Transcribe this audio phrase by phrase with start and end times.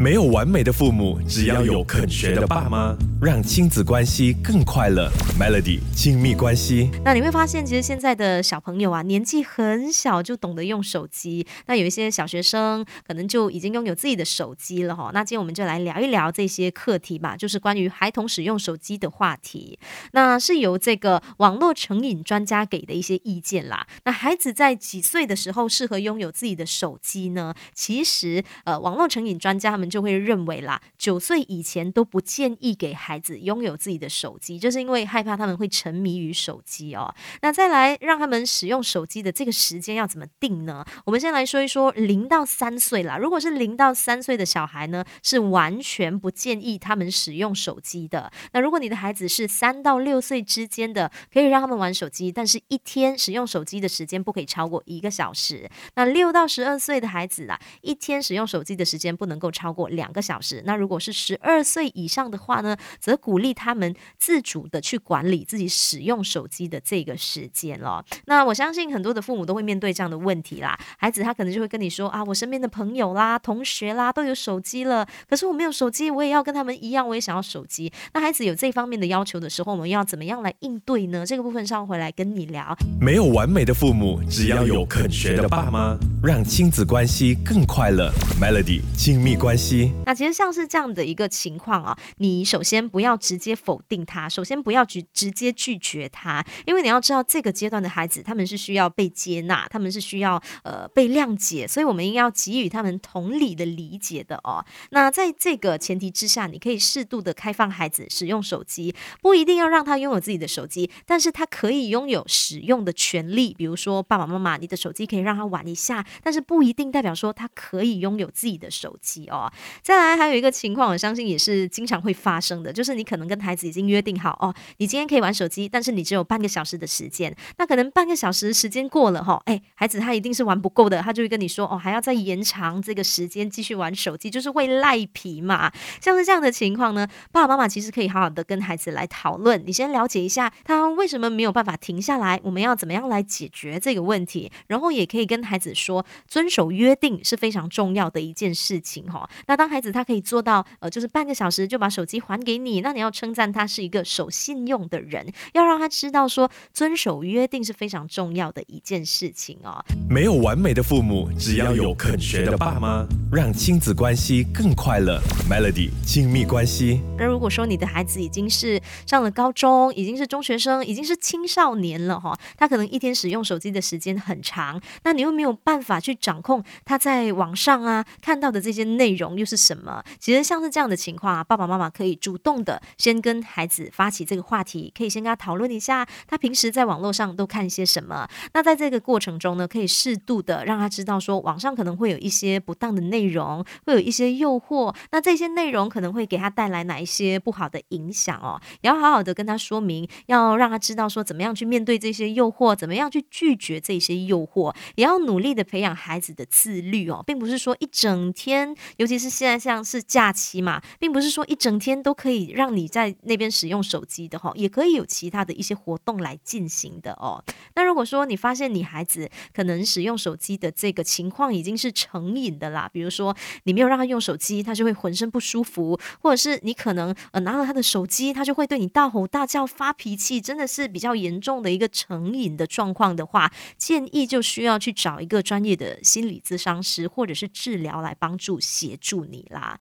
[0.00, 5.10] 没有完美的父母，只要有肯学的爸妈，让亲子关系更快乐。
[5.38, 6.90] Melody 亲密关系。
[7.04, 11.46] 那你会发现，其实现在的小朋友啊，年纪很小就懂得用手机。
[11.66, 15.10] 那有一些小学生可能就已经拥有自己的手机了哈。
[15.12, 19.78] 那今天我们就来聊一聊这些课题吧，就是关于孩童使用手机的话题。
[20.12, 23.86] 那是由这个网络成瘾专家给的一些意见啦。
[24.04, 27.54] 那孩子在几岁的时候适合拥有自己的手机呢？
[27.74, 29.89] 其实，呃，网络成瘾专家他们。
[29.90, 37.12] 就会认为啦，九岁以前都不建议给孩子拥有自己的手机，就是因为害怕他们会沉迷于手机哦。
[37.42, 40.84] 那再来让他们使用手机的这个时间要怎么定呢？
[41.04, 43.18] 我们先来说一说零到三岁啦。
[43.18, 48.30] 如果是零到三岁的小孩呢，是完全不建议他们使用手机的。
[48.52, 55.68] 那如果你的孩子是三到六岁之间的，可以让他们玩手机，但是一天使用手机的时间不可以超过一个小时。
[55.96, 59.79] 那六到十二岁的孩子啊，一天使用手机的时间不能够超过。
[59.88, 60.62] 两个小时。
[60.66, 68.04] 那如果是十二岁以上的话呢，则鼓励他们自主的去管理自己使用手机的这个时间了。
[68.26, 70.78] 那我相信很多的父母都会面对这样的问题啦。
[70.98, 77.92] 孩子他可能就会跟你说啊，我身边的朋友啦、同学啦都有手机了，可是我没有手机，我也要跟他们一样，我也想要手机。
[78.12, 81.24] 那孩子有这方面的要求的时候，我们要怎么样来应对呢？
[81.24, 82.76] 这个部分上回来跟你聊。
[83.00, 88.12] 没有完美的父母，只要有肯学的爸妈，让亲子关系更快乐。
[88.40, 89.69] Melody 亲密关系。
[90.04, 104.64] 那其实像是这样的一个情况啊，你首先不要直接否定他，首先不要直直接拒绝他，因为你要知道这个阶段的孩子他们是需要被接纳，他们是需要呃被谅解，所以我们应该要给予他们同理的理解的哦。
[104.90, 113.54] 那在这个前提之下，你可以适度的开放孩子使用手机，不一定要让他拥有自己的手机，但是他可以拥有使用的权利。
[113.54, 119.52] 比如说爸爸妈妈，你的手机可以让他玩一下，但是不一定代表说他可以拥有自己的手机哦。
[119.82, 127.34] 再来还有一个情况，我相信也是经常会发生的，就是你可能跟孩子已经约定好哦，你今天可以玩手机，但是你只有半个小时的时间。
[127.58, 135.72] 那可能半个小时时间过了哈，哎，孩子他一定是玩不够的，他就会跟你说哦，还要再延长这个时间继续玩手机，就是会赖皮嘛。
[136.00, 149.28] 像是这样的情况呢，爸爸妈妈其实可以好好的跟孩子来讨论，你先了解一下他为什么没有办法停下来，我们要怎么样来解决这个问题，然后也可以跟孩子说，遵守约定是非常重要的一件事情哈。
[149.46, 159.84] 那当孩子他可以做到，呃，就是半个小时就把手机还给你，那你要称赞他是一个守信用的人，要让他知道说遵守约定是非常重要的一件事情哦。
[160.08, 165.20] 没有完美的父母，只要有肯学的爸妈，让亲子关系更快乐。
[165.48, 167.00] Melody 亲密关系。
[167.18, 180.02] 那如果说你的孩子已经是上了高中，已经是中学生，已经是青少年了哈，他可能一天使用手机的时间很长，那你又没有办法去掌控他在网上啊看到的这些内容又是什么？
[180.18, 188.28] 其实像是这样的情况啊，爸爸妈妈可以主动的先跟孩子发起这个话题，可以先跟他讨论一下，他平时在网络上都看些什么。
[188.54, 194.94] 那在这个过程中呢，可以适度的让他知道说，网上可能会有一些不当的内容，会有一些诱惑。
[195.12, 209.84] 那这些内容可能会给他带来哪一些不好的影响哦，也要好好的跟他说明，要让他知道说怎么样去面对这些诱惑，怎么样去拒绝这些诱惑，也要努力的培养孩子的自律哦，并不是说一整天，尤其是现在像。
[209.90, 217.42] 是假期嘛，并不是说一整天都可以让你在那边使用手机的哈，也可以有其他的一些活动来进行的哦。
[217.74, 239.76] 那如果说你发现你孩子可能使用手机的这个情况已经是成瘾的啦，比如说你没有让他用手机，他就会浑身不舒服，或者是你可能呃拿了他的手机，他就会对你大吼大叫发脾气，真的是比较严重的一个成瘾的状况的话，建议就需要去找一个专业的心理咨商师或者是治疗来帮助协助祝你啦。